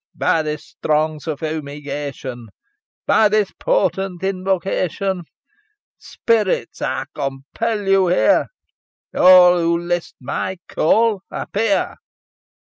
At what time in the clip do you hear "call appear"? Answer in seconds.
10.67-11.97